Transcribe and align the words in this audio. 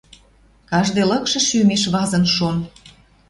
Каждый 0.71 1.03
лыкшы 1.09 1.39
шӱмеш 1.47 1.83
вазын 1.93 2.23
шон. 2.35 2.57